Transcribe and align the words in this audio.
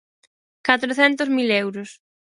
¡Catrocentos 0.67 1.29
mil 1.35 1.49
euros! 1.63 1.89